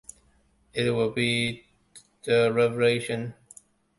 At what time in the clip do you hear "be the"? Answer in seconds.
1.11-2.51